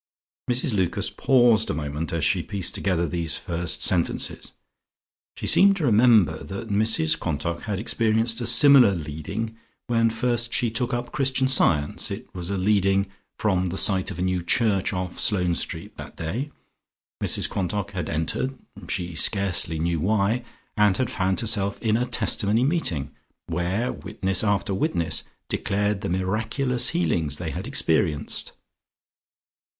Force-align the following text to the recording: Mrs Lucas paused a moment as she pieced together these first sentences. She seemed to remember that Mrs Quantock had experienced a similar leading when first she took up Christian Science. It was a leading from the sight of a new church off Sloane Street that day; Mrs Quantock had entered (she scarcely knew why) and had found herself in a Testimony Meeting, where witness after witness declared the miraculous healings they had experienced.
Mrs 0.49 0.73
Lucas 0.73 1.11
paused 1.11 1.69
a 1.69 1.75
moment 1.75 2.11
as 2.11 2.25
she 2.25 2.41
pieced 2.41 2.73
together 2.73 3.07
these 3.07 3.37
first 3.37 3.83
sentences. 3.83 4.51
She 5.37 5.45
seemed 5.45 5.75
to 5.75 5.83
remember 5.85 6.43
that 6.43 6.69
Mrs 6.69 7.19
Quantock 7.19 7.65
had 7.65 7.79
experienced 7.79 8.41
a 8.41 8.47
similar 8.47 8.95
leading 8.95 9.57
when 9.85 10.09
first 10.09 10.51
she 10.51 10.71
took 10.71 10.91
up 10.91 11.11
Christian 11.11 11.47
Science. 11.47 12.09
It 12.09 12.33
was 12.33 12.49
a 12.49 12.57
leading 12.57 13.11
from 13.37 13.65
the 13.67 13.77
sight 13.77 14.09
of 14.09 14.17
a 14.17 14.23
new 14.23 14.41
church 14.41 14.91
off 14.91 15.19
Sloane 15.19 15.53
Street 15.53 15.95
that 15.97 16.17
day; 16.17 16.49
Mrs 17.21 17.47
Quantock 17.47 17.91
had 17.91 18.09
entered 18.09 18.57
(she 18.89 19.13
scarcely 19.13 19.77
knew 19.77 19.99
why) 19.99 20.43
and 20.75 20.97
had 20.97 21.11
found 21.11 21.41
herself 21.41 21.79
in 21.79 21.95
a 21.95 22.07
Testimony 22.07 22.63
Meeting, 22.63 23.11
where 23.45 23.93
witness 23.93 24.43
after 24.43 24.73
witness 24.73 25.21
declared 25.47 26.01
the 26.01 26.09
miraculous 26.09 26.89
healings 26.89 27.37
they 27.37 27.51
had 27.51 27.67
experienced. 27.67 28.53